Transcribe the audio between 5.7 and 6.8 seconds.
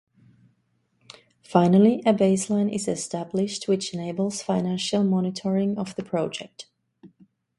of the project.